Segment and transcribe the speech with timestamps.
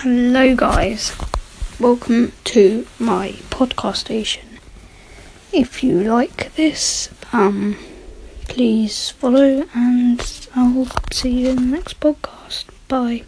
[0.00, 1.16] Hello, guys.
[1.80, 4.58] Welcome to my podcast station.
[5.52, 7.76] If you like this, um,
[8.46, 12.64] please follow, and I'll see you in the next podcast.
[12.88, 13.24] Bye.